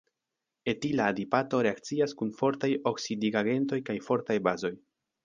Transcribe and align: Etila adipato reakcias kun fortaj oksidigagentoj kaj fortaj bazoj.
Etila 0.71 1.09
adipato 1.11 1.59
reakcias 1.67 2.15
kun 2.21 2.31
fortaj 2.39 2.71
oksidigagentoj 2.93 3.81
kaj 3.91 3.97
fortaj 4.09 4.39
bazoj. 4.49 4.73